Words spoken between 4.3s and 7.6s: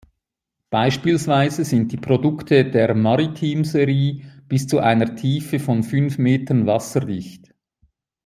bis zu einer Tiefe von fünf Metern wasserdicht.